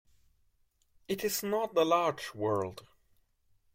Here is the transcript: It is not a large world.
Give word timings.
It 1.07 1.23
is 1.23 1.43
not 1.43 1.77
a 1.77 1.85
large 1.85 2.33
world. 2.33 2.87